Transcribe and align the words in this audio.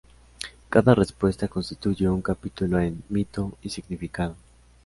Cada 0.71 0.95
respuesta 0.95 1.47
constituye 1.47 2.09
un 2.09 2.23
capítulo 2.23 2.79
en 2.79 3.03
"Mito 3.09 3.55
y 3.61 3.69
significado". 3.69 4.35